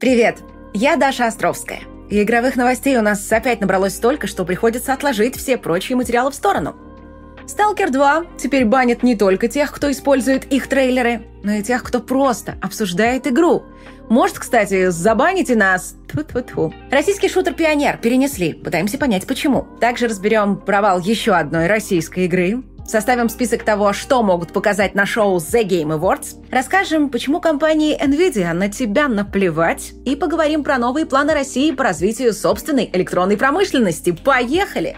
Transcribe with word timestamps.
Привет, 0.00 0.38
я 0.72 0.96
Даша 0.96 1.26
Островская. 1.26 1.80
И 2.08 2.22
игровых 2.22 2.56
новостей 2.56 2.96
у 2.96 3.02
нас 3.02 3.30
опять 3.30 3.60
набралось 3.60 3.96
столько, 3.96 4.26
что 4.26 4.46
приходится 4.46 4.94
отложить 4.94 5.36
все 5.36 5.58
прочие 5.58 5.94
материалы 5.94 6.30
в 6.30 6.34
сторону. 6.34 6.74
Сталкер 7.46 7.90
2 7.90 8.24
теперь 8.38 8.64
банит 8.64 9.02
не 9.02 9.14
только 9.14 9.46
тех, 9.46 9.70
кто 9.70 9.90
использует 9.90 10.50
их 10.50 10.68
трейлеры, 10.68 11.26
но 11.42 11.52
и 11.52 11.62
тех, 11.62 11.82
кто 11.82 12.00
просто 12.00 12.56
обсуждает 12.62 13.26
игру. 13.26 13.64
Может, 14.08 14.38
кстати, 14.38 14.88
забаните 14.88 15.54
нас. 15.54 15.94
Тьфу-тьфу-тьфу. 16.08 16.72
Российский 16.90 17.28
шутер 17.28 17.52
«Пионер» 17.52 17.98
перенесли. 17.98 18.54
Пытаемся 18.54 18.96
понять, 18.96 19.26
почему. 19.26 19.66
Также 19.80 20.08
разберем 20.08 20.56
провал 20.56 20.98
еще 20.98 21.32
одной 21.32 21.66
российской 21.66 22.24
игры. 22.24 22.62
Составим 22.90 23.28
список 23.28 23.62
того, 23.62 23.92
что 23.92 24.20
могут 24.20 24.52
показать 24.52 24.96
на 24.96 25.06
шоу 25.06 25.36
The 25.36 25.62
Game 25.62 25.96
Awards. 25.96 26.44
Расскажем, 26.50 27.08
почему 27.08 27.40
компании 27.40 27.96
Nvidia 27.96 28.52
на 28.52 28.68
тебя 28.68 29.06
наплевать. 29.06 29.92
И 30.04 30.16
поговорим 30.16 30.64
про 30.64 30.76
новые 30.76 31.06
планы 31.06 31.32
России 31.32 31.70
по 31.70 31.84
развитию 31.84 32.32
собственной 32.32 32.90
электронной 32.92 33.36
промышленности. 33.36 34.10
Поехали! 34.10 34.96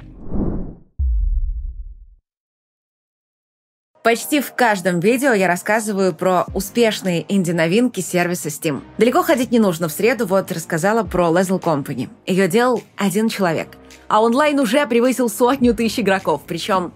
Почти 4.02 4.40
в 4.40 4.54
каждом 4.54 4.98
видео 5.00 5.34
я 5.34 5.46
рассказываю 5.46 6.14
про 6.14 6.46
успешные 6.54 7.26
инди-новинки 7.28 8.00
сервиса 8.00 8.48
Steam. 8.48 8.80
Далеко 8.96 9.22
ходить 9.22 9.50
не 9.50 9.58
нужно. 9.58 9.88
В 9.88 9.92
среду 9.92 10.24
вот 10.24 10.50
рассказала 10.50 11.02
про 11.02 11.28
Lezel 11.28 11.60
Company. 11.60 12.08
Ее 12.24 12.48
делал 12.48 12.82
один 12.96 13.28
человек. 13.28 13.68
А 14.08 14.22
онлайн 14.22 14.58
уже 14.60 14.86
превысил 14.86 15.28
сотню 15.28 15.74
тысяч 15.74 16.00
игроков. 16.00 16.40
Причем 16.46 16.94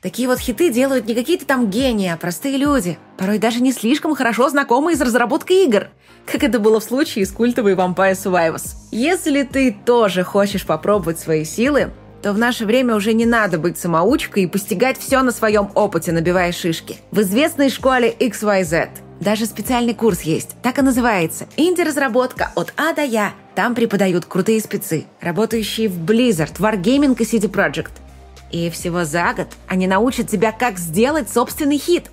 такие 0.00 0.28
вот 0.28 0.38
хиты 0.38 0.70
делают 0.70 1.06
не 1.06 1.14
какие-то 1.14 1.46
там 1.46 1.70
гении, 1.70 2.08
а 2.08 2.16
простые 2.16 2.56
люди. 2.56 2.98
Порой 3.16 3.38
даже 3.38 3.60
не 3.60 3.72
слишком 3.72 4.14
хорошо 4.14 4.48
знакомые 4.48 4.94
из 4.94 5.00
разработки 5.00 5.52
игр. 5.64 5.88
Как 6.26 6.44
это 6.44 6.58
было 6.58 6.80
в 6.80 6.84
случае 6.84 7.26
с 7.26 7.30
культовой 7.30 7.74
Vampire 7.74 8.12
Survivors. 8.12 8.74
Если 8.90 9.42
ты 9.42 9.76
тоже 9.84 10.24
хочешь 10.24 10.66
попробовать 10.66 11.18
свои 11.18 11.44
силы, 11.44 11.90
то 12.22 12.32
в 12.32 12.38
наше 12.38 12.66
время 12.66 12.94
уже 12.96 13.12
не 13.12 13.26
надо 13.26 13.58
быть 13.58 13.78
самоучкой 13.78 14.44
и 14.44 14.46
постигать 14.46 14.98
все 14.98 15.22
на 15.22 15.30
своем 15.30 15.70
опыте, 15.74 16.12
набивая 16.12 16.52
шишки. 16.52 16.96
В 17.10 17.20
известной 17.20 17.70
школе 17.70 18.14
XYZ 18.18 18.88
даже 19.20 19.46
специальный 19.46 19.94
курс 19.94 20.22
есть, 20.22 20.50
так 20.62 20.78
и 20.78 20.82
называется. 20.82 21.46
Инди-разработка 21.56 22.52
от 22.54 22.72
А 22.76 22.92
до 22.92 23.02
Я. 23.02 23.32
Там 23.54 23.74
преподают 23.74 24.26
крутые 24.26 24.60
спецы, 24.60 25.06
работающие 25.20 25.88
в 25.88 25.98
Blizzard, 26.04 26.56
Wargaming 26.58 27.16
и 27.18 27.24
City 27.24 27.50
Project. 27.50 27.90
И 28.50 28.70
всего 28.70 29.04
за 29.04 29.32
год 29.34 29.48
они 29.66 29.86
научат 29.86 30.28
тебя, 30.28 30.52
как 30.52 30.78
сделать 30.78 31.30
собственный 31.30 31.78
хит. 31.78 32.10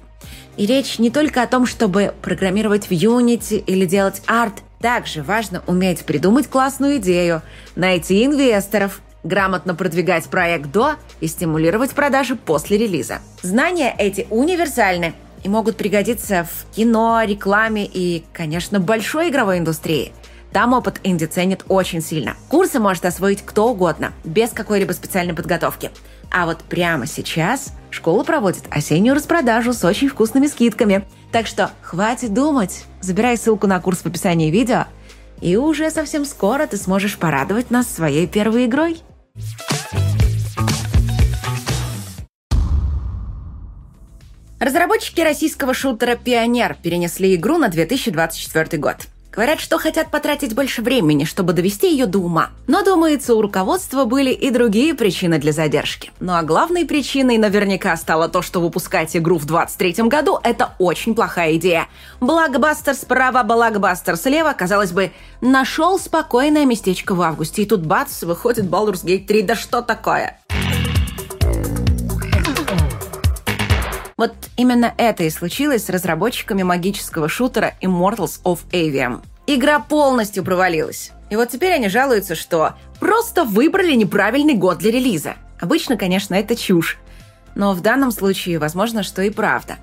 И 0.58 0.66
речь 0.66 1.00
не 1.00 1.10
только 1.10 1.42
о 1.42 1.48
том, 1.48 1.66
чтобы 1.66 2.14
программировать 2.22 2.88
в 2.88 2.92
Unity 2.92 3.58
или 3.58 3.86
делать 3.86 4.22
арт. 4.26 4.56
Также 4.80 5.24
важно 5.24 5.64
уметь 5.68 6.06
придумать 6.06 6.48
классную 6.48 6.98
идею, 6.98 7.42
найти 7.76 8.26
инвесторов, 8.26 9.02
грамотно 9.24 9.74
продвигать 9.74 10.26
проект 10.26 10.72
до 10.72 10.96
и 11.20 11.28
стимулировать 11.28 11.92
продажи 11.92 12.36
после 12.36 12.78
релиза. 12.78 13.20
Знания 13.42 13.94
эти 13.98 14.28
универсальны 14.30 15.14
и 15.44 15.50
могут 15.50 15.78
пригодиться 15.78 16.46
в 16.46 16.76
кино, 16.76 17.22
рекламе 17.26 17.86
и, 17.86 18.24
конечно, 18.34 18.80
большой 18.80 19.30
игровой 19.30 19.60
индустрии. 19.60 20.12
Там 20.52 20.74
опыт 20.74 21.02
инди 21.04 21.26
ценит 21.26 21.66
очень 21.68 22.02
сильно. 22.02 22.36
Курсы 22.48 22.80
может 22.80 23.06
освоить 23.06 23.42
кто 23.44 23.68
угодно, 23.68 24.14
без 24.24 24.52
какой-либо 24.52 24.94
специальной 24.94 25.34
подготовки. 25.34 25.92
А 26.38 26.46
вот 26.46 26.66
прямо 26.66 27.08
сейчас 27.08 27.72
школа 27.90 28.26
проводит 28.26 28.66
осеннюю 28.70 29.16
распродажу 29.16 29.72
с 29.72 29.86
очень 29.86 30.10
вкусными 30.10 30.48
скидками. 30.48 31.06
Так 31.32 31.48
что 31.48 31.72
хватит 31.82 32.34
думать. 32.34 32.84
Забирай 33.00 33.38
ссылку 33.38 33.68
на 33.68 33.80
курс 33.80 34.00
в 34.00 34.06
описании 34.06 34.52
видео, 34.52 34.84
и 35.40 35.56
уже 35.56 35.90
совсем 35.92 36.26
скоро 36.26 36.68
ты 36.68 36.76
сможешь 36.76 37.18
порадовать 37.18 37.72
нас 37.72 37.88
своей 37.90 38.28
первой 38.28 38.66
игрой. 38.66 39.02
Разработчики 44.60 45.22
российского 45.22 45.74
шутера 45.74 46.18
«Пионер» 46.18 46.76
перенесли 46.84 47.34
игру 47.36 47.58
на 47.58 47.70
2024 47.70 48.78
год. 48.78 49.08
Говорят, 49.36 49.60
что 49.60 49.78
хотят 49.78 50.12
потратить 50.12 50.56
больше 50.56 50.82
времени, 50.82 51.26
чтобы 51.26 51.52
довести 51.52 51.92
ее 51.92 52.06
до 52.06 52.20
ума. 52.20 52.52
Но, 52.68 52.84
думается, 52.84 53.36
у 53.36 53.42
руководства 53.42 54.06
были 54.06 54.32
и 54.32 54.50
другие 54.50 54.94
причины 54.94 55.40
для 55.40 55.52
задержки. 55.52 56.12
Ну 56.22 56.34
а 56.34 56.42
главной 56.42 56.86
причиной 56.86 57.38
наверняка 57.38 57.98
стало 57.98 58.30
то, 58.30 58.42
что 58.42 58.62
выпускать 58.62 59.16
игру 59.18 59.38
в 59.38 59.46
2023 59.46 60.08
году– 60.08 60.40
это 60.44 60.74
очень 60.80 61.16
плохая 61.16 61.56
идея. 61.56 61.88
Блокбастер 62.22 62.94
справа, 62.94 63.44
блокбастер 63.44 64.16
слева, 64.16 64.54
казалось 64.54 64.94
бы, 64.94 65.12
нашел 65.42 66.00
спокойное 66.00 66.66
местечко 66.66 67.14
в 67.14 67.22
августе, 67.22 67.64
и 67.64 67.66
тут 67.66 67.82
бац, 67.86 68.24
выходит 68.24 68.66
Baldur's 68.66 69.04
Gate 69.04 69.26
3, 69.26 69.42
да 69.42 69.56
что 69.56 69.82
такое? 69.82 70.40
Вот 74.18 74.34
именно 74.56 74.94
это 74.98 75.26
и 75.26 75.30
случилось 75.30 75.84
с 75.84 75.90
разработчиками 75.90 76.64
магического 76.64 77.28
шутера 77.28 77.74
Immortals 77.82 78.42
of 78.46 78.60
Avium. 78.72 79.22
Игра 79.46 79.82
полностью 79.82 80.42
провалилась. 80.42 81.12
И 81.30 81.36
вот 81.36 81.50
теперь 81.50 81.74
они 81.74 81.90
жалуются, 81.90 82.34
что 82.34 82.76
просто 83.02 83.44
выбрали 83.44 83.94
неправильный 83.94 84.54
год 84.54 84.78
для 84.78 84.92
релиза. 84.92 85.36
Обычно, 85.60 85.98
конечно, 85.98 86.34
это 86.34 86.56
чушь. 86.56 86.98
Но 87.56 87.74
в 87.74 87.82
данном 87.82 88.12
случае, 88.12 88.58
возможно, 88.58 89.04
что 89.04 89.22
и 89.22 89.30
правда. 89.30 89.76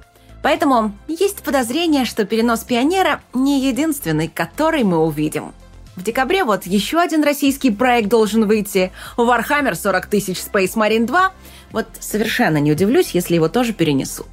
Поэтому 0.42 0.96
есть 1.08 1.42
подозрение, 1.42 2.06
что 2.06 2.24
перенос 2.24 2.60
«Пионера» 2.60 3.20
не 3.34 3.60
единственный, 3.60 4.28
который 4.28 4.82
мы 4.82 5.04
увидим. 5.04 5.52
В 5.96 6.02
декабре 6.02 6.44
вот 6.44 6.64
еще 6.64 7.00
один 7.00 7.22
российский 7.22 7.70
проект 7.70 8.08
должен 8.08 8.46
выйти. 8.46 8.92
Warhammer 9.16 9.74
40 9.74 10.06
тысяч 10.06 10.38
Space 10.38 10.74
Marine 10.74 11.06
2 11.06 11.32
вот 11.72 11.86
совершенно 12.00 12.56
не 12.58 12.72
удивлюсь, 12.72 13.10
если 13.10 13.34
его 13.34 13.48
тоже 13.48 13.72
перенесут. 13.72 14.26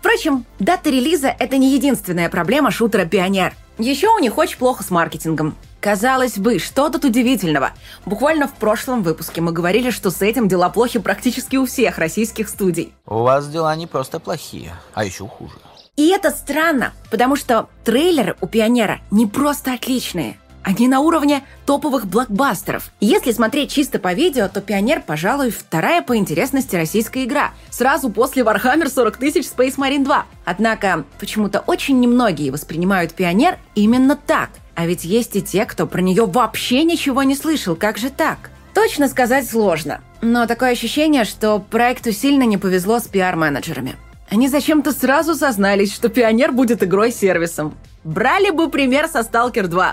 Впрочем, 0.00 0.44
дата 0.58 0.90
релиза– 0.90 1.34
это 1.38 1.58
не 1.58 1.72
единственная 1.72 2.28
проблема 2.28 2.72
шутера 2.72 3.04
«Пионер». 3.04 3.54
Еще 3.78 4.08
у 4.08 4.18
них 4.18 4.36
очень 4.36 4.58
плохо 4.58 4.82
с 4.82 4.90
маркетингом. 4.90 5.54
Казалось 5.80 6.38
бы, 6.38 6.58
что 6.58 6.90
тут 6.90 7.04
удивительного? 7.04 7.70
Буквально 8.04 8.48
в 8.48 8.54
прошлом 8.54 9.02
выпуске 9.02 9.40
мы 9.40 9.52
говорили, 9.52 9.90
что 9.90 10.10
с 10.10 10.20
этим 10.20 10.48
дела 10.48 10.68
плохи 10.68 10.98
практически 10.98 11.56
у 11.56 11.66
всех 11.66 11.98
российских 11.98 12.48
студий. 12.48 12.92
У 13.06 13.18
вас 13.18 13.48
дела 13.48 13.74
не 13.76 13.86
просто 13.86 14.18
плохие, 14.18 14.72
а 14.94 15.04
еще 15.04 15.26
хуже. 15.26 15.54
И 15.96 16.08
это 16.08 16.30
странно, 16.30 16.92
потому 17.10 17.36
что 17.36 17.68
трейлеры 17.84 18.36
у 18.40 18.46
«Пионера» 18.46 19.00
не 19.10 19.26
просто 19.26 19.74
отличные. 19.74 20.38
Они 20.64 20.86
на 20.86 21.00
уровне 21.00 21.42
топовых 21.66 22.06
блокбастеров. 22.06 22.92
Если 23.00 23.32
смотреть 23.32 23.72
чисто 23.72 23.98
по 23.98 24.12
видео, 24.12 24.48
то 24.48 24.60
«Пионер», 24.60 25.02
пожалуй, 25.04 25.50
вторая 25.50 26.02
по 26.02 26.16
интересности 26.16 26.76
российская 26.76 27.24
игра. 27.24 27.50
Сразу 27.70 28.10
после 28.10 28.42
Warhammer 28.42 28.88
40 28.88 29.16
тысяч 29.16 29.44
Space 29.46 29.76
Marine 29.76 30.04
2. 30.04 30.24
Однако, 30.44 31.04
почему-то 31.18 31.60
очень 31.60 31.98
немногие 31.98 32.52
воспринимают 32.52 33.12
«Пионер» 33.12 33.58
именно 33.74 34.16
так. 34.16 34.50
А 34.74 34.86
ведь 34.86 35.04
есть 35.04 35.36
и 35.36 35.42
те, 35.42 35.64
кто 35.64 35.86
про 35.86 36.00
нее 36.00 36.26
вообще 36.26 36.84
ничего 36.84 37.24
не 37.24 37.34
слышал. 37.34 37.74
Как 37.74 37.98
же 37.98 38.10
так? 38.10 38.50
Точно 38.72 39.08
сказать 39.08 39.50
сложно. 39.50 40.00
Но 40.22 40.46
такое 40.46 40.70
ощущение, 40.70 41.24
что 41.24 41.58
проекту 41.58 42.12
сильно 42.12 42.44
не 42.44 42.56
повезло 42.56 43.00
с 43.00 43.08
пиар-менеджерами. 43.08 43.96
Они 44.30 44.48
зачем-то 44.48 44.92
сразу 44.92 45.34
сознались, 45.34 45.92
что 45.92 46.08
«Пионер» 46.08 46.52
будет 46.52 46.82
игрой-сервисом. 46.82 47.74
Брали 48.04 48.50
бы 48.50 48.70
пример 48.70 49.08
со 49.08 49.24
«Сталкер 49.24 49.66
2». 49.66 49.92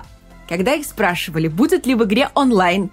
Когда 0.49 0.73
их 0.73 0.85
спрашивали, 0.85 1.47
будет 1.47 1.85
ли 1.85 1.93
в 1.93 2.03
игре 2.03 2.29
онлайн, 2.33 2.89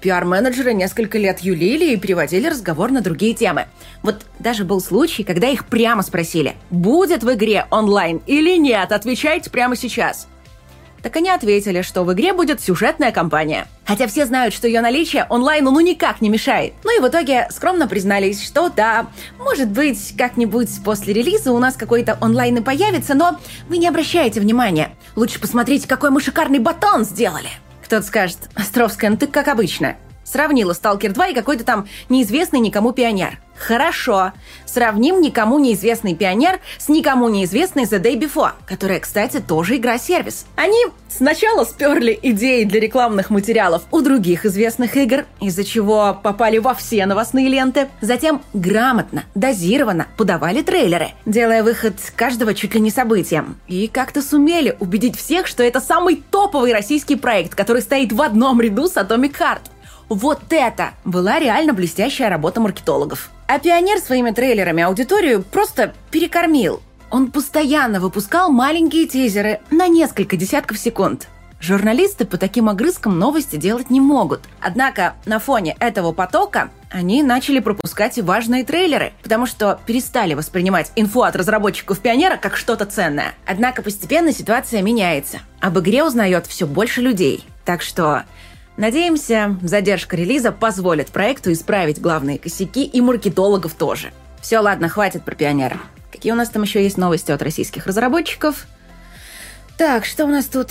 пиар-менеджеры 0.00 0.72
несколько 0.72 1.18
лет 1.18 1.40
юлили 1.40 1.92
и 1.92 1.96
переводили 1.96 2.46
разговор 2.46 2.92
на 2.92 3.00
другие 3.00 3.34
темы. 3.34 3.66
Вот 4.02 4.24
даже 4.38 4.64
был 4.64 4.80
случай, 4.80 5.24
когда 5.24 5.48
их 5.48 5.66
прямо 5.66 6.02
спросили, 6.02 6.54
будет 6.70 7.24
в 7.24 7.34
игре 7.34 7.66
онлайн 7.70 8.22
или 8.26 8.56
нет, 8.56 8.92
отвечайте 8.92 9.50
прямо 9.50 9.74
сейчас 9.74 10.28
так 11.02 11.16
они 11.16 11.30
ответили, 11.30 11.82
что 11.82 12.04
в 12.04 12.12
игре 12.12 12.32
будет 12.32 12.60
сюжетная 12.60 13.12
кампания. 13.12 13.66
Хотя 13.84 14.06
все 14.06 14.26
знают, 14.26 14.54
что 14.54 14.66
ее 14.66 14.80
наличие 14.80 15.26
онлайну 15.28 15.70
ну 15.70 15.80
никак 15.80 16.20
не 16.20 16.28
мешает. 16.28 16.74
Ну 16.84 16.96
и 16.96 17.00
в 17.00 17.08
итоге 17.08 17.48
скромно 17.50 17.88
признались, 17.88 18.44
что 18.44 18.68
да, 18.68 19.06
может 19.38 19.68
быть, 19.68 20.14
как-нибудь 20.16 20.68
после 20.84 21.12
релиза 21.12 21.52
у 21.52 21.58
нас 21.58 21.76
какой-то 21.76 22.18
онлайн 22.20 22.58
и 22.58 22.60
появится, 22.60 23.14
но 23.14 23.38
вы 23.68 23.78
не 23.78 23.88
обращаете 23.88 24.40
внимания. 24.40 24.92
Лучше 25.16 25.40
посмотрите, 25.40 25.88
какой 25.88 26.10
мы 26.10 26.20
шикарный 26.20 26.58
батон 26.58 27.04
сделали. 27.04 27.48
Кто-то 27.84 28.06
скажет, 28.06 28.38
Островская, 28.54 29.10
ну 29.10 29.16
ты 29.16 29.26
как 29.26 29.48
обычно. 29.48 29.96
Сравнила 30.24 30.72
Сталкер 30.74 31.12
2 31.12 31.28
и 31.28 31.34
какой-то 31.34 31.64
там 31.64 31.88
неизвестный 32.08 32.60
никому 32.60 32.92
пионер. 32.92 33.40
Хорошо. 33.60 34.32
Сравним 34.64 35.20
никому 35.20 35.58
неизвестный 35.58 36.14
пионер 36.14 36.60
с 36.78 36.88
никому 36.88 37.28
неизвестной 37.28 37.84
The 37.84 38.00
Day 38.00 38.18
Before, 38.18 38.52
которая, 38.66 39.00
кстати, 39.00 39.38
тоже 39.38 39.76
игра-сервис. 39.76 40.46
Они 40.56 40.86
сначала 41.08 41.64
сперли 41.64 42.18
идеи 42.22 42.64
для 42.64 42.80
рекламных 42.80 43.28
материалов 43.28 43.82
у 43.90 44.00
других 44.00 44.46
известных 44.46 44.96
игр, 44.96 45.26
из-за 45.40 45.64
чего 45.64 46.18
попали 46.22 46.58
во 46.58 46.72
все 46.74 47.04
новостные 47.04 47.48
ленты. 47.48 47.88
Затем 48.00 48.42
грамотно, 48.54 49.24
дозированно 49.34 50.06
подавали 50.16 50.62
трейлеры, 50.62 51.08
делая 51.26 51.62
выход 51.62 51.94
каждого 52.16 52.54
чуть 52.54 52.74
ли 52.74 52.80
не 52.80 52.90
событием. 52.90 53.56
И 53.68 53.88
как-то 53.88 54.22
сумели 54.22 54.74
убедить 54.80 55.18
всех, 55.18 55.46
что 55.46 55.62
это 55.62 55.80
самый 55.80 56.22
топовый 56.30 56.72
российский 56.72 57.16
проект, 57.16 57.54
который 57.54 57.82
стоит 57.82 58.12
в 58.12 58.22
одном 58.22 58.60
ряду 58.60 58.88
с 58.88 58.96
Atomic 58.96 59.36
Heart. 59.38 59.60
Вот 60.10 60.40
это 60.50 60.90
была 61.04 61.38
реально 61.38 61.72
блестящая 61.72 62.28
работа 62.30 62.60
маркетологов. 62.60 63.30
А 63.46 63.60
пионер 63.60 63.98
своими 63.98 64.32
трейлерами 64.32 64.82
аудиторию 64.82 65.44
просто 65.44 65.94
перекормил. 66.10 66.82
Он 67.10 67.30
постоянно 67.30 68.00
выпускал 68.00 68.50
маленькие 68.50 69.06
тизеры 69.06 69.60
на 69.70 69.86
несколько 69.86 70.36
десятков 70.36 70.78
секунд. 70.78 71.28
Журналисты 71.60 72.24
по 72.24 72.38
таким 72.38 72.68
огрызкам 72.68 73.20
новости 73.20 73.54
делать 73.54 73.88
не 73.88 74.00
могут. 74.00 74.40
Однако 74.60 75.14
на 75.26 75.38
фоне 75.38 75.76
этого 75.78 76.10
потока 76.10 76.70
они 76.90 77.22
начали 77.22 77.60
пропускать 77.60 78.18
и 78.18 78.22
важные 78.22 78.64
трейлеры, 78.64 79.12
потому 79.22 79.46
что 79.46 79.78
перестали 79.86 80.34
воспринимать 80.34 80.90
инфу 80.96 81.22
от 81.22 81.36
разработчиков 81.36 82.00
Пионера 82.00 82.36
как 82.36 82.56
что-то 82.56 82.84
ценное. 82.84 83.34
Однако 83.46 83.82
постепенно 83.82 84.32
ситуация 84.32 84.82
меняется. 84.82 85.38
Об 85.60 85.78
игре 85.78 86.02
узнает 86.02 86.48
все 86.48 86.66
больше 86.66 87.00
людей. 87.00 87.44
Так 87.64 87.82
что 87.82 88.24
Надеемся, 88.80 89.58
задержка 89.60 90.16
релиза 90.16 90.52
позволит 90.52 91.08
проекту 91.08 91.52
исправить 91.52 92.00
главные 92.00 92.38
косяки 92.38 92.82
и 92.82 93.02
маркетологов 93.02 93.74
тоже. 93.74 94.10
Все, 94.40 94.58
ладно, 94.58 94.88
хватит 94.88 95.22
про 95.22 95.34
пионера. 95.34 95.76
Какие 96.10 96.32
у 96.32 96.34
нас 96.34 96.48
там 96.48 96.62
еще 96.62 96.82
есть 96.82 96.96
новости 96.96 97.30
от 97.30 97.42
российских 97.42 97.86
разработчиков? 97.86 98.66
Так, 99.76 100.06
что 100.06 100.24
у 100.24 100.28
нас 100.28 100.46
тут? 100.46 100.68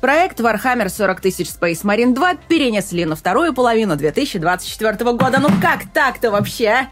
Проект 0.00 0.40
Warhammer 0.40 0.88
40 0.88 1.20
тысяч 1.20 1.48
Space 1.48 1.84
Marine 1.84 2.14
2 2.14 2.36
перенесли 2.48 3.04
на 3.04 3.16
вторую 3.16 3.52
половину 3.52 3.94
2024 3.94 5.12
года. 5.12 5.40
Ну 5.40 5.50
как 5.60 5.92
так-то 5.92 6.30
вообще, 6.30 6.68
а? 6.68 6.88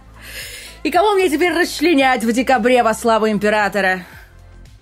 И 0.83 0.91
кого 0.91 1.15
мне 1.15 1.31
теперь 1.31 1.55
расчленять 1.55 2.23
в 2.23 2.31
декабре 2.35 2.83
во 2.83 2.93
славу 2.93 3.31
Императора? 3.31 4.01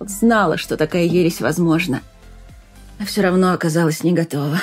Вот 0.01 0.11
знала, 0.11 0.57
что 0.57 0.77
такая 0.77 1.05
ересь 1.05 1.41
возможна. 1.41 2.03
А 2.99 3.05
все 3.05 3.23
равно 3.23 3.53
оказалась 3.53 4.03
не 4.03 4.13
готова. 4.13 4.59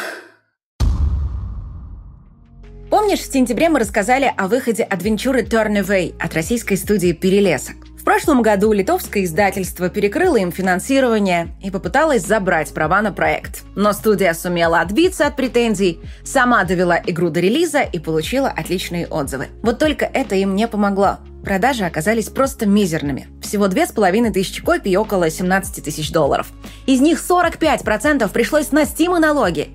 Помнишь, 3.12 3.28
в 3.28 3.34
сентябре 3.34 3.68
мы 3.68 3.80
рассказали 3.80 4.34
о 4.38 4.48
выходе 4.48 4.84
адвенчуры 4.84 5.42
Turn 5.42 5.84
Away 5.84 6.16
от 6.18 6.34
российской 6.34 6.78
студии 6.78 7.12
«Перелесок». 7.12 7.76
В 8.00 8.06
прошлом 8.06 8.42
году 8.42 8.72
литовское 8.72 9.26
издательство 9.26 9.90
перекрыло 9.90 10.38
им 10.38 10.50
финансирование 10.50 11.50
и 11.62 11.70
попыталось 11.70 12.26
забрать 12.26 12.74
права 12.74 13.02
на 13.02 13.12
проект. 13.12 13.64
Но 13.76 13.92
студия 13.92 14.34
сумела 14.34 14.80
отбиться 14.80 15.28
от 15.28 15.36
претензий, 15.36 16.00
сама 16.24 16.64
довела 16.64 17.02
игру 17.06 17.30
до 17.30 17.42
релиза 17.42 17.82
и 17.82 18.00
получила 18.00 18.48
отличные 18.48 19.08
отзывы. 19.08 19.48
Вот 19.62 19.78
только 19.78 20.06
это 20.06 20.36
им 20.36 20.56
не 20.56 20.70
помогло. 20.70 21.18
Продажи 21.44 21.84
оказались 21.84 22.30
просто 22.30 22.66
мизерными. 22.66 23.28
Всего 23.42 23.68
две 23.68 23.88
с 23.88 23.92
половиной 23.92 24.32
тысячи 24.32 24.64
копий 24.64 24.92
и 24.92 24.96
около 24.96 25.30
17 25.30 25.84
тысяч 25.84 26.14
долларов. 26.14 26.48
Из 26.86 27.02
них 27.02 27.22
45% 27.22 28.30
пришлось 28.32 28.72
на 28.72 28.84
Steam 28.84 29.20
налоги. 29.20 29.68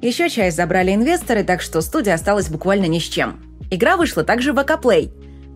Еще 0.00 0.30
часть 0.30 0.56
забрали 0.56 0.94
инвесторы, 0.94 1.42
так 1.42 1.60
что 1.60 1.80
студия 1.80 2.14
осталась 2.14 2.48
буквально 2.48 2.86
ни 2.86 2.98
с 2.98 3.04
чем. 3.04 3.40
Игра 3.70 3.96
вышла 3.96 4.24
также 4.24 4.52
в 4.52 4.62
ВК 4.62 4.80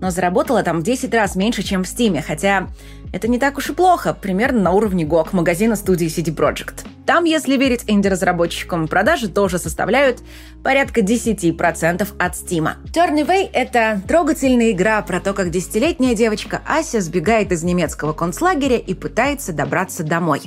но 0.03 0.11
заработала 0.11 0.65
там 0.65 0.81
в 0.81 0.83
10 0.83 1.15
раз 1.15 1.37
меньше, 1.37 1.63
чем 1.63 1.85
в 1.85 1.89
Стиме, 1.89 2.23
хотя 2.23 2.67
это 3.13 3.29
не 3.29 3.39
так 3.39 3.57
уж 3.57 3.71
и 3.71 3.73
плохо, 3.73 4.13
примерно 4.13 4.61
на 4.61 4.73
уровне 4.73 5.05
GOG, 5.05 5.29
магазина 5.31 5.77
студии 5.77 6.09
CD 6.09 6.35
Projekt. 6.35 6.85
Там, 7.07 7.23
если 7.23 7.57
верить 7.57 7.85
инди-разработчикам, 7.87 8.89
продажи 8.89 9.29
тоже 9.29 9.59
составляют 9.59 10.21
порядка 10.65 11.03
10% 11.03 12.09
от 12.19 12.37
Стима. 12.37 12.79
Turn 12.93 13.25
Away— 13.25 13.49
это 13.53 14.01
трогательная 14.09 14.73
игра 14.73 15.01
про 15.03 15.21
то, 15.21 15.35
как 15.35 15.51
десятилетняя 15.51 16.17
девочка 16.17 16.63
Ася 16.67 17.01
сбегает 17.01 17.53
из 17.53 17.63
немецкого 17.63 18.13
концлагеря 18.13 18.79
и 18.79 18.95
пытается 18.95 19.53
добраться 19.53 20.03
домой 20.03 20.43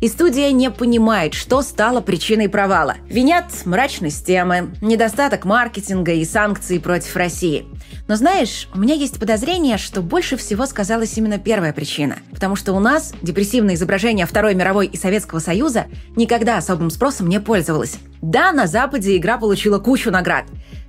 и 0.00 0.08
студия 0.08 0.50
не 0.50 0.70
понимает, 0.70 1.34
что 1.34 1.62
стало 1.62 2.00
причиной 2.00 2.48
провала. 2.48 2.96
Винят 3.08 3.46
мрачность 3.64 4.26
темы, 4.26 4.74
недостаток 4.80 5.44
маркетинга 5.44 6.12
и 6.12 6.24
санкций 6.24 6.80
против 6.80 7.16
России. 7.16 7.66
Но 8.08 8.16
знаешь, 8.16 8.68
у 8.74 8.78
меня 8.78 8.94
есть 8.94 9.18
подозрение, 9.18 9.76
что 9.76 10.00
больше 10.02 10.36
всего 10.36 10.66
сказалась 10.66 11.16
именно 11.16 11.38
первая 11.38 11.72
причина. 11.72 12.16
Потому 12.32 12.56
что 12.56 12.72
у 12.72 12.80
нас 12.80 13.12
депрессивное 13.22 13.74
изображение 13.74 14.26
Второй 14.26 14.54
мировой 14.54 14.86
и 14.86 14.96
Советского 14.96 15.38
Союза 15.38 15.86
никогда 16.16 16.56
особым 16.56 16.90
спросом 16.90 17.28
не 17.28 17.40
пользовалось. 17.40 17.98
Да, 18.22 18.52
на 18.52 18.66
Западе 18.66 19.16
игра 19.16 19.38
получила 19.38 19.78
кучу 19.78 20.10
наград. 20.10 20.44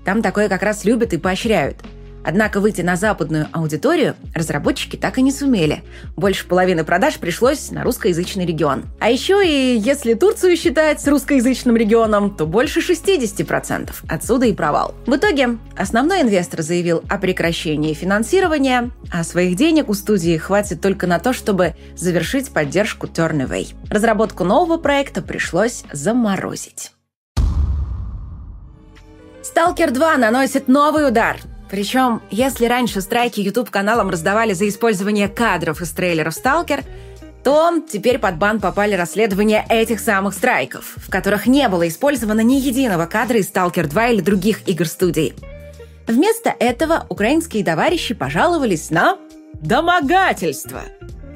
Там 0.05 0.21
такое 0.21 0.49
как 0.49 0.63
раз 0.63 0.83
любят 0.83 1.13
и 1.13 1.17
поощряют. 1.17 1.77
Однако 2.23 2.59
выйти 2.59 2.81
на 2.81 2.95
западную 2.95 3.47
аудиторию 3.51 4.15
разработчики 4.33 4.95
так 4.95 5.18
и 5.18 5.21
не 5.21 5.31
сумели. 5.31 5.83
Больше 6.15 6.47
половины 6.47 6.83
продаж 6.83 7.18
пришлось 7.18 7.71
на 7.71 7.83
русскоязычный 7.83 8.45
регион. 8.45 8.85
А 9.00 9.09
еще 9.09 9.45
и 9.45 9.77
если 9.77 10.13
Турцию 10.13 10.56
считать 10.57 11.06
русскоязычным 11.07 11.75
регионом, 11.75 12.35
то 12.35 12.45
больше 12.45 12.79
60%. 12.79 13.91
Отсюда 14.07 14.45
и 14.45 14.53
провал. 14.53 14.95
В 15.06 15.15
итоге 15.15 15.57
основной 15.77 16.21
инвестор 16.21 16.62
заявил 16.62 17.03
о 17.09 17.18
прекращении 17.18 17.94
финансирования, 17.94 18.91
а 19.12 19.24
своих 19.24 19.56
денег 19.56 19.89
у 19.89 19.94
студии 19.94 20.38
хватит 20.38 20.81
только 20.81 21.07
на 21.07 21.19
то, 21.19 21.33
чтобы 21.33 21.75
завершить 21.95 22.51
поддержку 22.51 23.07
Turnaway. 23.07 23.74
Разработку 23.89 24.44
нового 24.44 24.77
проекта 24.77 25.21
пришлось 25.21 25.83
заморозить. 25.91 26.91
Сталкер 29.44 29.91
2 29.91 30.17
наносит 30.17 30.67
новый 30.67 31.07
удар. 31.07 31.38
Причем, 31.71 32.21
если 32.29 32.65
раньше 32.65 33.00
страйки 33.00 33.39
YouTube-каналам 33.39 34.09
раздавали 34.09 34.51
за 34.51 34.68
использование 34.68 35.29
кадров 35.29 35.81
из 35.81 35.91
трейлеров 35.91 36.33
«Сталкер», 36.33 36.83
то 37.45 37.81
теперь 37.89 38.19
под 38.19 38.38
бан 38.38 38.59
попали 38.59 38.94
расследования 38.94 39.65
этих 39.69 40.01
самых 40.01 40.33
страйков, 40.33 40.94
в 40.97 41.09
которых 41.09 41.47
не 41.47 41.69
было 41.69 41.88
использовано 41.88 42.41
ни 42.41 42.56
единого 42.56 43.06
кадра 43.06 43.39
из 43.39 43.47
«Сталкер 43.47 43.85
2» 43.85 44.13
или 44.13 44.21
других 44.21 44.68
игр 44.68 44.85
студии. 44.85 45.33
Вместо 46.07 46.53
этого 46.59 47.06
украинские 47.07 47.63
товарищи 47.63 48.13
пожаловались 48.13 48.89
на 48.89 49.17
домогательство. 49.53 50.81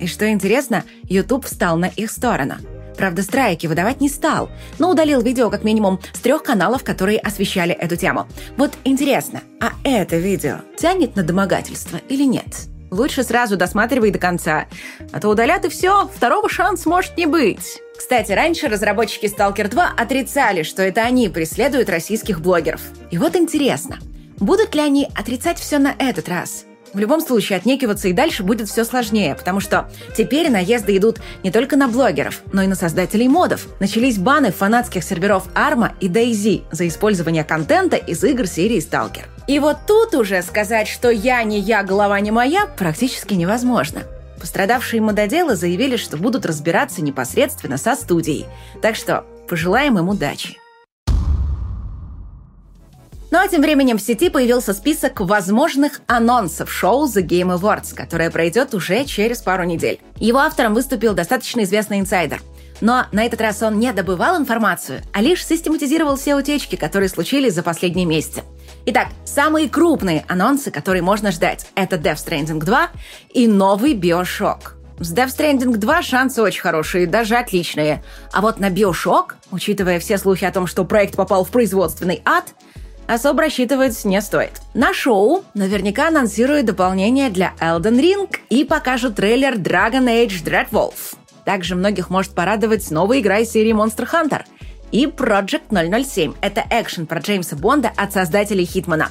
И 0.02 0.06
что 0.06 0.30
интересно, 0.30 0.84
YouTube 1.04 1.46
встал 1.46 1.78
на 1.78 1.86
их 1.86 2.12
сторону– 2.12 2.56
Правда, 2.98 3.22
страйки 3.24 3.68
выдавать 3.68 4.02
не 4.02 4.10
стал, 4.10 4.50
но 4.80 4.90
удалил 4.90 5.22
видео 5.22 5.50
как 5.50 5.64
минимум 5.64 6.00
с 6.14 6.20
трех 6.20 6.44
каналов, 6.44 6.84
которые 6.84 7.20
освещали 7.20 7.74
эту 7.74 7.96
тему. 7.96 8.28
Вот 8.58 8.72
интересно, 8.84 9.42
а 9.60 9.72
это 9.84 10.18
видео 10.18 10.60
тянет 10.78 11.16
на 11.16 11.24
домогательство 11.24 11.98
или 12.10 12.24
нет? 12.24 12.68
Лучше 12.92 13.24
сразу 13.24 13.58
досматривай 13.58 14.12
до 14.12 14.20
конца, 14.20 14.68
а 15.12 15.20
то 15.20 15.30
удалят 15.30 15.66
и 15.66 15.70
все, 15.70 16.08
второго 16.08 16.48
шанса 16.50 16.88
может 16.88 17.18
не 17.18 17.26
быть. 17.26 17.82
Кстати, 17.98 18.32
раньше 18.32 18.68
разработчики 18.68 19.26
Stalker 19.26 19.68
2 19.68 19.94
отрицали, 19.98 20.64
что 20.64 20.84
это 20.84 21.02
они 21.02 21.30
преследуют 21.30 21.90
российских 21.90 22.42
блогеров. 22.42 22.82
И 23.12 23.18
вот 23.18 23.36
интересно, 23.36 23.98
будут 24.38 24.76
ли 24.76 24.82
они 24.82 25.10
отрицать 25.16 25.60
все 25.60 25.80
на 25.80 25.96
этот 25.98 26.30
раз? 26.30 26.66
В 26.96 27.00
любом 27.00 27.20
случае, 27.20 27.58
отнекиваться 27.58 28.08
и 28.08 28.14
дальше 28.14 28.42
будет 28.42 28.70
все 28.70 28.86
сложнее, 28.86 29.36
потому 29.36 29.60
что 29.60 29.92
теперь 30.16 30.50
наезды 30.50 30.96
идут 30.96 31.20
не 31.44 31.52
только 31.52 31.76
на 31.76 31.90
блогеров, 31.90 32.42
но 32.54 32.62
и 32.62 32.68
на 32.68 32.76
создателей 32.76 33.28
модов. 33.28 33.68
Начались 33.82 34.18
баны 34.18 34.54
фанатских 34.54 35.04
серверов 35.04 35.50
Arma 35.54 35.92
и 36.00 36.08
DayZ 36.08 36.64
за 36.72 36.88
использование 36.88 37.44
контента 37.44 37.98
из 37.98 38.24
игр 38.24 38.48
серии 38.48 38.78
Stalker. 38.78 39.26
И 39.46 39.60
вот 39.60 39.80
тут 39.86 40.16
уже 40.16 40.42
сказать, 40.42 40.88
что 40.88 41.10
я 41.10 41.44
не 41.44 41.60
я, 41.60 41.84
голова 41.84 42.18
не 42.22 42.32
моя, 42.32 42.66
практически 42.66 43.34
невозможно. 43.34 44.04
Пострадавшие 44.40 45.02
мододелы 45.02 45.58
заявили, 45.58 45.98
что 45.98 46.16
будут 46.16 46.46
разбираться 46.46 47.04
непосредственно 47.04 47.76
со 47.76 47.96
студией. 47.96 48.46
Так 48.82 48.96
что 48.96 49.26
пожелаем 49.50 50.00
им 50.00 50.08
удачи. 50.08 50.58
Ну 53.36 53.42
а 53.42 53.50
тем 53.50 53.62
временем 53.62 53.98
в 53.98 54.02
сети 54.02 54.30
появился 54.30 54.74
список 54.74 55.20
возможных 55.20 56.00
анонсов 56.08 56.72
шоу 56.72 57.06
The 57.06 57.22
Game 57.22 57.54
Awards, 57.54 57.94
которое 57.94 58.32
пройдет 58.32 58.74
уже 58.74 59.04
через 59.04 59.42
пару 59.42 59.66
недель. 59.66 60.00
Его 60.22 60.40
автором 60.40 60.74
выступил 60.74 61.14
достаточно 61.14 61.64
известный 61.64 62.00
инсайдер. 62.00 62.42
Но 62.80 63.08
на 63.12 63.26
этот 63.26 63.42
раз 63.42 63.62
он 63.62 63.78
не 63.78 63.92
добывал 63.92 64.38
информацию, 64.38 65.02
а 65.12 65.22
лишь 65.22 65.46
систематизировал 65.46 66.16
все 66.16 66.36
утечки, 66.36 66.78
которые 66.78 67.10
случились 67.10 67.54
за 67.54 67.62
последние 67.62 68.06
месяцы. 68.06 68.44
Итак, 68.86 69.10
самые 69.26 69.68
крупные 69.68 70.24
анонсы, 70.30 70.72
которые 70.72 71.02
можно 71.02 71.34
ждать, 71.34 71.68
это 71.76 71.98
Death 71.98 72.26
Stranding 72.26 72.64
2 72.64 72.90
и 73.34 73.50
новый 73.50 73.96
Bioshock. 73.96 74.76
С 75.00 75.14
Death 75.14 75.38
Stranding 75.38 75.76
2 75.76 76.02
шансы 76.04 76.42
очень 76.42 76.62
хорошие, 76.62 77.06
даже 77.06 77.36
отличные. 77.36 78.02
А 78.32 78.40
вот 78.40 78.62
на 78.62 78.70
Bioshock, 78.70 79.34
учитывая 79.52 80.00
все 80.00 80.18
слухи 80.18 80.46
о 80.46 80.54
том, 80.54 80.68
что 80.68 80.86
проект 80.86 81.18
попал 81.18 81.44
в 81.44 81.50
производственный 81.50 82.22
ад, 82.24 82.54
особо 83.08 83.44
рассчитывать 83.44 84.04
не 84.06 84.22
стоит. 84.22 84.62
На 84.74 84.94
шоу 84.94 85.44
наверняка 85.54 86.08
анонсируют 86.08 86.66
дополнение 86.66 87.30
для 87.30 87.54
Elden 87.60 88.00
Ring 88.00 88.36
и 88.50 88.64
покажут 88.64 89.16
трейлер 89.16 89.56
Dragon 89.56 90.06
Age 90.06 90.44
Dreadwolf. 90.44 91.16
Также 91.46 91.76
многих 91.76 92.10
может 92.10 92.34
порадовать 92.34 92.90
новая 92.92 93.20
игра 93.20 93.40
из 93.40 93.52
серии 93.52 93.74
Monster 93.74 94.10
Hunter 94.12 94.44
и 94.92 95.06
Project 95.06 96.04
007. 96.04 96.34
Это 96.42 96.64
экшен 96.70 97.06
про 97.06 97.20
Джеймса 97.20 97.56
Бонда 97.56 97.92
от 97.96 98.14
создателей 98.14 98.66
Хитмана. 98.66 99.10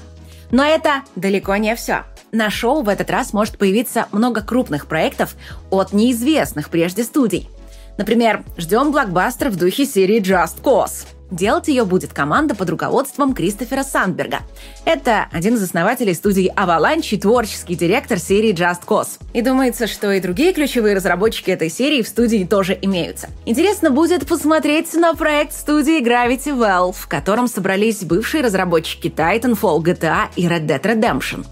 Но 0.50 0.64
это 0.64 1.02
далеко 1.16 1.56
не 1.56 1.74
все. 1.76 2.04
На 2.32 2.50
шоу 2.50 2.82
в 2.82 2.88
этот 2.88 3.10
раз 3.10 3.32
может 3.32 3.58
появиться 3.58 4.08
много 4.10 4.42
крупных 4.42 4.86
проектов 4.86 5.36
от 5.70 5.92
неизвестных 5.92 6.68
прежде 6.68 7.04
студий. 7.04 7.48
Например, 7.96 8.42
ждем 8.56 8.90
блокбастер 8.90 9.50
в 9.50 9.56
духе 9.56 9.86
серии 9.86 10.20
Just 10.20 10.62
Cause. 10.62 11.06
Делать 11.34 11.66
ее 11.66 11.84
будет 11.84 12.12
команда 12.12 12.54
под 12.54 12.70
руководством 12.70 13.34
Кристофера 13.34 13.82
Сандберга. 13.82 14.42
Это 14.84 15.26
один 15.32 15.54
из 15.54 15.64
основателей 15.64 16.14
студии 16.14 16.52
Avalanche 16.54 17.16
и 17.16 17.18
творческий 17.18 17.74
директор 17.74 18.20
серии 18.20 18.54
Just 18.54 18.86
Cause. 18.86 19.18
И 19.32 19.42
думается, 19.42 19.88
что 19.88 20.12
и 20.12 20.20
другие 20.20 20.52
ключевые 20.52 20.94
разработчики 20.94 21.50
этой 21.50 21.70
серии 21.70 22.02
в 22.02 22.08
студии 22.08 22.44
тоже 22.44 22.78
имеются. 22.80 23.30
Интересно 23.46 23.90
будет 23.90 24.28
посмотреть 24.28 24.94
на 24.94 25.14
проект 25.14 25.54
студии 25.54 26.00
Gravity 26.00 26.56
Well, 26.56 26.92
в 26.92 27.08
котором 27.08 27.48
собрались 27.48 28.04
бывшие 28.04 28.44
разработчики 28.44 29.08
Titanfall, 29.08 29.82
GTA 29.82 30.26
и 30.36 30.46
Red 30.46 30.66
Dead 30.66 30.82
Redemption. 30.82 31.44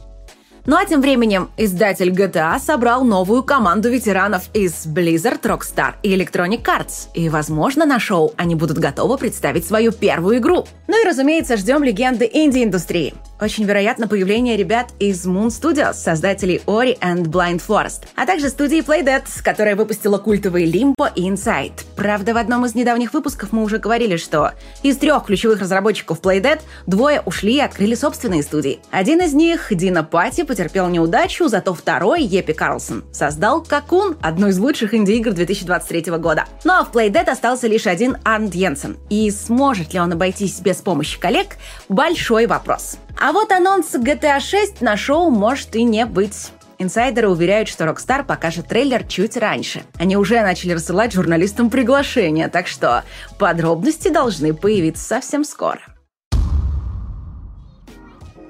Ну 0.65 0.77
а 0.77 0.85
тем 0.85 1.01
временем 1.01 1.51
издатель 1.57 2.11
GTA 2.11 2.61
собрал 2.61 3.03
новую 3.03 3.43
команду 3.43 3.91
ветеранов 3.91 4.45
из 4.55 4.87
Blizzard, 4.87 5.41
Rockstar 5.43 5.95
и 6.05 6.17
Electronic 6.17 6.63
Arts. 6.63 7.09
И, 7.15 7.29
возможно, 7.29 7.85
на 7.85 7.99
шоу 7.99 8.33
они 8.37 8.55
будут 8.55 8.79
готовы 8.79 9.19
представить 9.19 9.67
свою 9.67 9.91
первую 9.91 10.39
игру. 10.39 10.65
Ну 10.87 11.03
и, 11.03 11.09
разумеется, 11.09 11.57
ждем 11.57 11.83
легенды 11.83 12.31
инди-индустрии. 12.33 13.13
Очень 13.43 13.65
вероятно 13.65 14.07
появление 14.07 14.57
ребят 14.57 14.91
из 15.01 15.27
Moon 15.27 15.49
Studios, 15.49 15.95
создателей 15.95 16.63
Ori 16.67 16.97
and 17.01 17.25
Blind 17.25 17.61
Forest, 17.67 18.05
а 18.15 18.25
также 18.25 18.49
студии 18.49 18.85
Playdead, 18.87 19.25
которая 19.43 19.75
выпустила 19.75 20.19
культовые 20.19 20.71
Limbo 20.71 21.11
и 21.17 21.29
Inside. 21.29 21.73
Правда, 21.97 22.35
в 22.35 22.37
одном 22.37 22.67
из 22.67 22.77
недавних 22.77 23.13
выпусков 23.13 23.51
мы 23.51 23.65
уже 23.65 23.79
говорили, 23.79 24.17
что 24.17 24.53
из 24.85 24.97
трех 24.97 25.25
ключевых 25.25 25.61
разработчиков 25.61 26.21
Playdead 26.21 26.61
двое 26.87 27.21
ушли 27.23 27.57
и 27.57 27.61
открыли 27.61 27.97
собственные 27.97 28.45
студии. 28.45 28.79
Один 28.93 29.21
из 29.21 29.35
них, 29.35 29.67
Дина 29.73 30.05
Пати, 30.05 30.45
потерпел 30.45 30.89
неудачу, 30.89 31.49
зато 31.49 31.75
второй, 31.75 32.23
Епи 32.23 32.53
Карлсон, 32.53 33.03
создал 33.11 33.61
Какун, 33.65 34.17
одну 34.23 34.47
из 34.51 34.59
лучших 34.61 34.95
инди-игр 34.95 35.33
2023 35.33 36.13
года. 36.19 36.45
Ну 36.63 36.75
а 36.75 36.85
в 36.85 36.93
Playdead 36.93 37.29
остался 37.29 37.67
лишь 37.67 37.89
один 37.89 38.19
Арнт 38.23 38.55
Йенсен. 38.55 38.99
И 39.11 39.29
сможет 39.33 39.95
ли 39.95 39.99
он 39.99 40.13
обойтись 40.13 40.61
без 40.61 40.77
помощи 40.77 41.19
коллег– 41.19 41.57
большой 41.89 42.47
вопрос. 42.47 42.99
А 43.25 43.31
вот 43.31 43.53
анонс 43.53 43.95
GTA 43.95 44.41
6 44.41 44.81
на 44.81 44.97
шоу 44.97 45.31
может 45.31 45.77
и 45.77 45.85
не 45.85 46.07
быть. 46.07 46.51
Инсайдеры 46.79 47.29
уверяют, 47.29 47.69
что 47.69 47.85
Rockstar 47.85 48.25
покажет 48.25 48.67
трейлер 48.67 49.05
чуть 49.05 49.37
раньше. 49.37 49.85
Они 49.97 50.17
уже 50.17 50.43
начали 50.43 50.73
рассылать 50.73 51.13
журналистам 51.13 51.71
приглашения, 51.71 52.49
так 52.49 52.67
что 52.67 53.05
подробности 53.39 54.09
должны 54.09 54.53
появиться 54.55 55.05
совсем 55.05 55.45
скоро. 55.45 55.79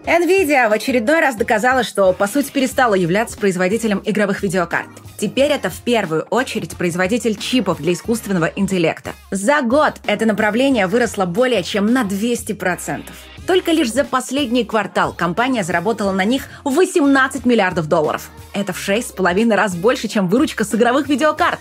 Nvidia 0.06 0.70
в 0.70 0.72
очередной 0.72 1.20
раз 1.20 1.36
доказала, 1.36 1.82
что, 1.82 2.14
по 2.14 2.26
сути, 2.26 2.50
перестала 2.50 2.94
являться 2.94 3.36
производителем 3.36 4.00
игровых 4.06 4.42
видеокарт. 4.42 4.88
Теперь 5.18 5.52
это 5.52 5.68
в 5.68 5.82
первую 5.82 6.22
очередь 6.30 6.78
производитель 6.78 7.36
чипов 7.36 7.76
для 7.76 7.92
искусственного 7.92 8.46
интеллекта. 8.46 9.12
За 9.30 9.60
год 9.60 10.00
это 10.06 10.24
направление 10.24 10.86
выросло 10.86 11.26
более 11.26 11.62
чем 11.62 11.92
на 11.92 12.04
200%. 12.04 13.02
Только 13.46 13.72
лишь 13.72 13.92
за 13.92 14.04
последний 14.04 14.64
квартал 14.64 15.12
компания 15.12 15.64
заработала 15.64 16.12
на 16.12 16.24
них 16.24 16.48
18 16.64 17.44
миллиардов 17.44 17.88
долларов. 17.88 18.30
Это 18.54 18.72
в 18.72 18.78
6,5 18.78 19.54
раз 19.54 19.74
больше, 19.74 20.08
чем 20.08 20.28
выручка 20.28 20.64
с 20.64 20.74
игровых 20.74 21.08
видеокарт. 21.08 21.58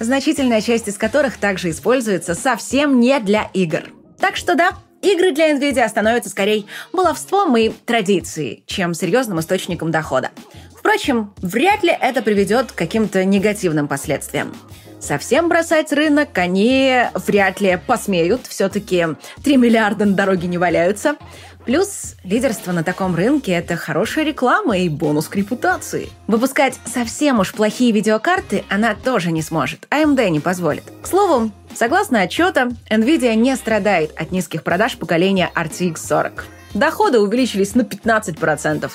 Значительная 0.00 0.60
часть 0.60 0.88
из 0.88 0.96
которых 0.96 1.38
также 1.38 1.70
используется 1.70 2.34
совсем 2.34 3.00
не 3.00 3.18
для 3.20 3.50
игр. 3.52 3.84
Так 4.18 4.36
что 4.36 4.54
да, 4.54 4.72
Игры 5.00 5.30
для 5.32 5.52
Nvidia 5.52 5.88
становятся 5.88 6.30
скорее 6.30 6.64
баловством 6.92 7.56
и 7.56 7.68
традицией, 7.68 8.64
чем 8.66 8.94
серьезным 8.94 9.38
источником 9.38 9.92
дохода. 9.92 10.30
Впрочем, 10.76 11.32
вряд 11.36 11.84
ли 11.84 11.96
это 11.98 12.20
приведет 12.20 12.72
к 12.72 12.74
каким-то 12.74 13.24
негативным 13.24 13.86
последствиям. 13.86 14.52
Совсем 15.00 15.48
бросать 15.48 15.92
рынок 15.92 16.36
они 16.36 17.02
вряд 17.14 17.60
ли 17.60 17.78
посмеют, 17.86 18.46
все-таки 18.46 19.06
3 19.42 19.56
миллиарда 19.56 20.04
на 20.04 20.14
дороге 20.14 20.48
не 20.48 20.58
валяются. 20.58 21.16
Плюс 21.64 22.14
лидерство 22.24 22.72
на 22.72 22.82
таком 22.82 23.14
рынке– 23.14 23.52
это 23.52 23.76
хорошая 23.76 24.24
реклама 24.24 24.78
и 24.78 24.88
бонус 24.88 25.28
к 25.28 25.36
репутации. 25.36 26.08
Выпускать 26.26 26.78
совсем 26.86 27.40
уж 27.40 27.52
плохие 27.52 27.92
видеокарты 27.92 28.64
она 28.70 28.94
тоже 28.94 29.30
не 29.30 29.42
сможет, 29.42 29.86
AMD 29.90 30.18
а 30.18 30.30
не 30.30 30.40
позволит. 30.40 30.84
К 31.02 31.06
слову, 31.06 31.50
согласно 31.74 32.22
отчетам, 32.22 32.70
Nvidia 32.90 33.34
не 33.34 33.54
страдает 33.54 34.12
от 34.18 34.32
низких 34.32 34.62
продаж 34.62 34.96
поколения 34.96 35.50
RTX 35.54 35.98
40. 35.98 36.46
Доходы 36.74 37.18
увеличились 37.18 37.74
на 37.74 37.82
15%. 37.82 38.90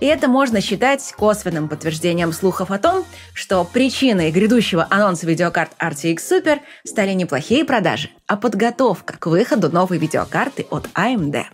И 0.00 0.06
это 0.06 0.28
можно 0.28 0.60
считать 0.60 1.14
косвенным 1.16 1.68
подтверждением 1.68 2.32
слухов 2.32 2.70
о 2.70 2.78
том, 2.78 3.04
что 3.32 3.64
причиной 3.64 4.30
грядущего 4.30 4.86
анонса 4.90 5.26
видеокарт 5.26 5.72
RTX 5.78 6.16
Super 6.16 6.58
стали 6.84 7.12
не 7.12 7.24
плохие 7.24 7.64
продажи, 7.64 8.10
а 8.26 8.36
подготовка 8.36 9.16
к 9.18 9.26
выходу 9.26 9.70
новой 9.70 9.98
видеокарты 9.98 10.66
от 10.70 10.88
AMD. 10.94 11.44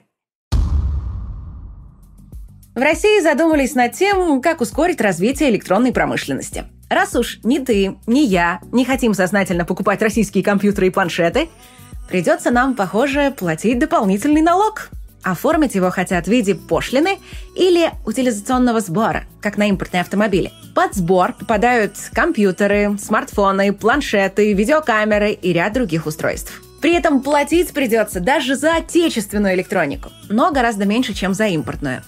В 2.75 2.79
России 2.79 3.21
задумались 3.21 3.75
над 3.75 3.93
тем, 3.93 4.41
как 4.41 4.63
ускорить 4.63 5.01
развитие 5.01 5.51
электронной 5.51 5.93
промышленности. 5.93 6.65
Раз 6.89 7.15
уж 7.15 7.39
ни 7.45 7.59
ты, 7.59 7.97
ни 8.07 8.21
я 8.21 8.61
не 8.73 8.85
хотим 8.85 9.15
сознательно 9.15 9.65
покупать 9.65 10.03
российские 10.03 10.43
компьютеры 10.43 10.89
и 10.89 10.91
планшеты, 10.91 11.49
придется 12.09 12.51
нам, 12.51 12.75
похоже, 12.75 13.33
платить 13.37 13.79
дополнительный 13.79 14.41
налог. 14.41 14.89
Оформить 15.23 15.75
его 15.75 15.91
хотят 15.91 16.27
в 16.27 16.31
виде 16.31 16.55
пошлины 16.55 17.19
или 17.55 17.91
утилизационного 18.05 18.81
сбора, 18.81 19.25
как 19.41 19.57
на 19.57 19.69
импортные 19.69 20.01
автомобили. 20.01 20.53
Под 20.75 20.95
сбор 20.95 21.33
попадают 21.33 21.95
компьютеры, 22.13 22.97
смартфоны, 22.99 23.73
планшеты, 23.73 24.53
видеокамеры 24.53 25.33
и 25.33 25.53
ряд 25.53 25.75
других 25.75 26.07
устройств. 26.07 26.61
При 26.81 26.95
этом 26.95 27.23
платить 27.23 27.73
придется 27.73 28.19
даже 28.19 28.57
за 28.57 28.75
отечественную 28.77 29.55
электронику, 29.55 30.11
но 30.29 30.51
гораздо 30.51 30.85
меньше, 30.85 31.15
чем 31.15 31.33
за 31.33 31.47
импортную. 31.47 32.03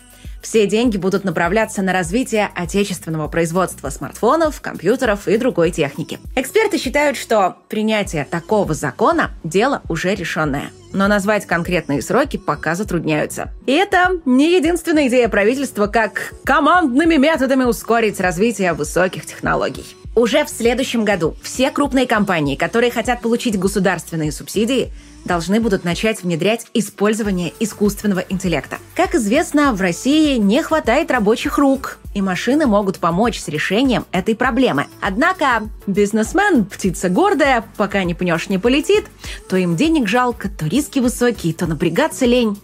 Все 0.44 0.66
деньги 0.66 0.98
будут 0.98 1.24
направляться 1.24 1.80
на 1.80 1.94
развитие 1.94 2.50
отечественного 2.54 3.28
производства 3.28 3.88
смартфонов, 3.88 4.60
компьютеров 4.60 5.26
и 5.26 5.38
другой 5.38 5.70
техники. 5.70 6.18
Эксперты 6.36 6.76
считают, 6.76 7.16
что 7.16 7.56
принятие 7.70 8.26
такого 8.26 8.74
закона– 8.74 9.30
дело 9.42 9.80
уже 9.88 10.14
решенное. 10.14 10.70
Но 10.92 11.08
назвать 11.08 11.46
конкретные 11.46 12.02
сроки 12.02 12.36
пока 12.36 12.74
затрудняются. 12.74 13.54
И 13.64 13.72
это 13.72 14.20
не 14.26 14.54
единственная 14.54 15.08
идея 15.08 15.28
правительства, 15.28 15.86
как 15.86 16.34
командными 16.44 17.16
методами 17.16 17.64
ускорить 17.64 18.20
развитие 18.20 18.74
высоких 18.74 19.24
технологий. 19.24 19.96
Уже 20.14 20.44
в 20.44 20.50
следующем 20.50 21.06
году 21.06 21.36
все 21.42 21.70
крупные 21.70 22.06
компании, 22.06 22.54
которые 22.54 22.92
хотят 22.92 23.22
получить 23.22 23.58
государственные 23.58 24.30
субсидии, 24.30 24.92
должны 25.24 25.60
будут 25.60 25.84
начать 25.84 26.22
внедрять 26.22 26.66
использование 26.74 27.52
искусственного 27.60 28.20
интеллекта. 28.20 28.78
Как 28.94 29.14
известно, 29.14 29.72
в 29.72 29.80
России 29.80 30.36
не 30.36 30.62
хватает 30.62 31.10
рабочих 31.10 31.58
рук, 31.58 31.98
и 32.14 32.22
машины 32.22 32.66
могут 32.66 32.98
помочь 32.98 33.40
с 33.40 33.48
решением 33.48 34.06
этой 34.12 34.36
проблемы. 34.36 34.86
Однако 35.00 35.68
бизнесмен, 35.86 36.64
птица 36.64 37.08
гордая, 37.08 37.64
пока 37.76 38.04
не 38.04 38.14
пнешь, 38.14 38.48
не 38.48 38.58
полетит, 38.58 39.06
то 39.48 39.56
им 39.56 39.76
денег 39.76 40.08
жалко, 40.08 40.48
то 40.48 40.66
риски 40.66 41.00
высокие, 41.00 41.54
то 41.54 41.66
напрягаться 41.66 42.26
лень. 42.26 42.58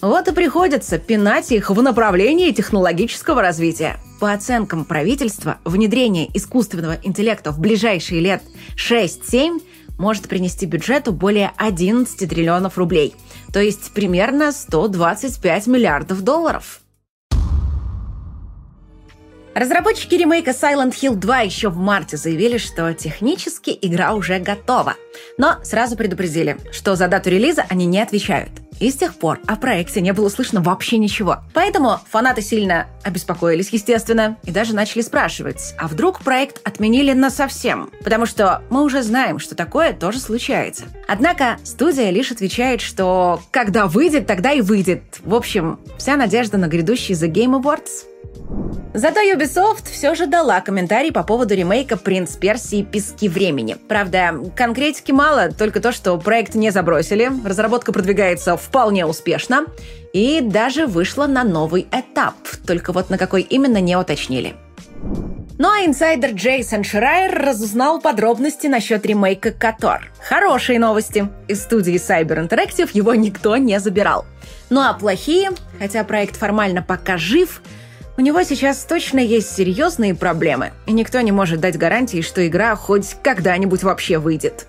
Вот 0.00 0.28
и 0.28 0.32
приходится 0.32 0.98
пинать 0.98 1.50
их 1.50 1.70
в 1.70 1.82
направлении 1.82 2.52
технологического 2.52 3.42
развития. 3.42 3.98
По 4.20 4.32
оценкам 4.32 4.84
правительства, 4.84 5.58
внедрение 5.64 6.28
искусственного 6.34 6.98
интеллекта 7.02 7.50
в 7.50 7.58
ближайшие 7.58 8.20
лет 8.20 8.42
6-7 8.76 9.60
может 9.98 10.28
принести 10.28 10.64
бюджету 10.64 11.12
более 11.12 11.52
11 11.56 12.28
триллионов 12.28 12.78
рублей, 12.78 13.14
то 13.52 13.60
есть 13.60 13.92
примерно 13.92 14.52
125 14.52 15.66
миллиардов 15.66 16.22
долларов. 16.22 16.80
Разработчики 19.58 20.14
ремейка 20.14 20.52
Silent 20.52 20.92
Hill 20.92 21.16
2 21.16 21.40
еще 21.40 21.68
в 21.68 21.76
марте 21.76 22.16
заявили, 22.16 22.58
что 22.58 22.94
технически 22.94 23.76
игра 23.82 24.14
уже 24.14 24.38
готова. 24.38 24.94
Но 25.36 25.56
сразу 25.64 25.96
предупредили, 25.96 26.56
что 26.70 26.94
за 26.94 27.08
дату 27.08 27.30
релиза 27.30 27.64
они 27.68 27.84
не 27.84 28.00
отвечают. 28.00 28.50
И 28.80 28.90
с 28.90 28.96
тех 28.96 29.14
пор 29.14 29.40
о 29.46 29.56
проекте 29.56 30.00
не 30.00 30.12
было 30.12 30.28
слышно 30.28 30.60
вообще 30.60 30.98
ничего. 30.98 31.38
Поэтому 31.54 31.98
фанаты 32.10 32.42
сильно 32.42 32.86
обеспокоились, 33.02 33.70
естественно, 33.70 34.36
и 34.44 34.50
даже 34.50 34.74
начали 34.74 35.02
спрашивать, 35.02 35.74
а 35.78 35.88
вдруг 35.88 36.20
проект 36.20 36.66
отменили 36.66 37.12
на 37.12 37.30
совсем? 37.30 37.90
Потому 38.04 38.26
что 38.26 38.62
мы 38.70 38.82
уже 38.82 39.02
знаем, 39.02 39.38
что 39.38 39.54
такое 39.54 39.92
тоже 39.92 40.18
случается. 40.20 40.84
Однако 41.06 41.58
студия 41.64 42.10
лишь 42.10 42.30
отвечает, 42.30 42.80
что 42.80 43.40
когда 43.50 43.86
выйдет, 43.86 44.26
тогда 44.26 44.52
и 44.52 44.60
выйдет. 44.60 45.20
В 45.24 45.34
общем, 45.34 45.78
вся 45.96 46.16
надежда 46.16 46.58
на 46.58 46.68
грядущий 46.68 47.14
The 47.14 47.30
Game 47.30 47.60
Awards 47.60 48.04
Зато 48.94 49.20
Ubisoft 49.20 49.90
все 49.92 50.14
же 50.14 50.26
дала 50.26 50.60
комментарий 50.60 51.12
по 51.12 51.22
поводу 51.22 51.54
ремейка 51.54 51.96
«Принц 51.96 52.36
Персии. 52.36 52.82
Пески 52.82 53.28
времени». 53.28 53.76
Правда, 53.86 54.34
конкретики 54.56 55.12
мало, 55.12 55.52
только 55.52 55.80
то, 55.80 55.92
что 55.92 56.16
проект 56.18 56.54
не 56.54 56.70
забросили, 56.70 57.30
разработка 57.44 57.92
продвигается 57.92 58.56
вполне 58.56 59.06
успешно 59.06 59.66
и 60.12 60.40
даже 60.40 60.86
вышла 60.86 61.26
на 61.26 61.44
новый 61.44 61.86
этап, 61.92 62.34
только 62.66 62.92
вот 62.92 63.10
на 63.10 63.18
какой 63.18 63.42
именно 63.42 63.80
не 63.80 63.94
уточнили. 63.94 64.56
Ну 65.58 65.68
а 65.68 65.84
инсайдер 65.84 66.30
Джейсон 66.30 66.82
Шрайер 66.82 67.36
разузнал 67.36 68.00
подробности 68.00 68.68
насчет 68.68 69.04
ремейка 69.04 69.52
«Котор». 69.52 70.10
Хорошие 70.20 70.78
новости. 70.78 71.28
Из 71.46 71.62
студии 71.62 71.94
Cyber 71.94 72.48
Interactive 72.48 72.90
его 72.94 73.14
никто 73.14 73.56
не 73.56 73.78
забирал. 73.80 74.24
Ну 74.70 74.80
а 74.80 74.94
плохие, 74.94 75.50
хотя 75.78 76.04
проект 76.04 76.36
формально 76.36 76.82
пока 76.82 77.16
жив– 77.16 77.60
у 78.18 78.20
него 78.20 78.42
сейчас 78.42 78.84
точно 78.84 79.20
есть 79.20 79.54
серьезные 79.54 80.12
проблемы, 80.12 80.72
и 80.86 80.92
никто 80.92 81.20
не 81.20 81.30
может 81.30 81.60
дать 81.60 81.78
гарантии, 81.78 82.20
что 82.20 82.44
игра 82.46 82.74
хоть 82.74 83.16
когда-нибудь 83.22 83.84
вообще 83.84 84.18
выйдет. 84.18 84.66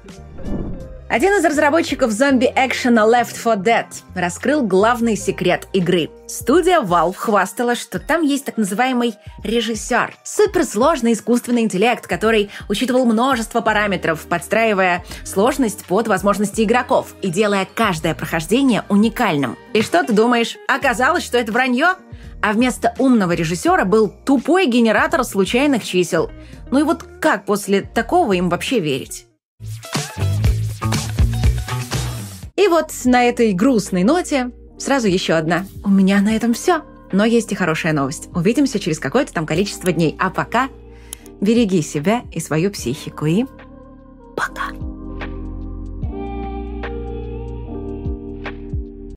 Один 1.10 1.34
из 1.34 1.44
разработчиков 1.44 2.12
зомби-экшена 2.12 3.02
Left 3.08 3.36
4 3.36 3.56
Dead 3.56 3.88
раскрыл 4.14 4.62
главный 4.62 5.16
секрет 5.16 5.68
игры. 5.74 6.12
Студия 6.28 6.82
Valve 6.82 7.16
хвастала, 7.16 7.74
что 7.74 7.98
там 7.98 8.22
есть 8.22 8.46
так 8.46 8.58
называемый 8.58 9.16
режиссер. 9.44 10.14
Суперсложный 10.24 11.14
искусственный 11.14 11.64
интеллект, 11.64 12.06
который 12.06 12.52
учитывал 12.70 13.06
множество 13.06 13.62
параметров, 13.62 14.28
подстраивая 14.30 15.04
сложность 15.26 15.84
под 15.86 16.08
возможности 16.08 16.62
игроков 16.62 17.16
и 17.24 17.30
делая 17.30 17.68
каждое 17.74 18.14
прохождение 18.14 18.84
уникальным. 18.90 19.58
И 19.74 19.82
что 19.82 20.04
ты 20.04 20.14
думаешь? 20.14 20.58
Оказалось, 20.68 21.26
что 21.26 21.40
это 21.40 21.52
вранье? 21.52 21.96
А 22.42 22.54
вместо 22.54 22.94
умного 22.98 23.34
режиссера 23.34 23.86
был 23.86 24.08
тупой 24.08 24.68
генератор 24.68 25.24
случайных 25.24 25.84
чисел. 25.84 26.30
Ну 26.72 26.80
и 26.80 26.84
вот 26.84 27.04
как 27.20 27.46
после 27.46 27.82
такого 27.82 28.34
им 28.34 28.50
вообще 28.50 28.80
верить? 28.80 29.26
И 32.56 32.68
вот 32.68 32.92
на 33.06 33.24
этой 33.24 33.54
грустной 33.54 34.04
ноте 34.04 34.52
сразу 34.78 35.08
еще 35.08 35.34
одна. 35.34 35.66
У 35.84 35.90
меня 35.90 36.22
на 36.22 36.36
этом 36.36 36.54
все. 36.54 36.84
Но 37.12 37.26
есть 37.26 37.52
и 37.52 37.56
хорошая 37.56 37.94
новость. 37.94 38.30
Увидимся 38.36 38.80
через 38.80 39.00
какое-то 39.00 39.34
там 39.34 39.46
количество 39.46 39.92
дней. 39.92 40.16
А 40.20 40.30
пока 40.30 40.70
береги 41.42 41.82
себя 41.82 42.24
и 42.32 42.40
свою 42.40 42.70
психику. 42.72 43.26
И 43.26 43.46
пока. 44.36 44.72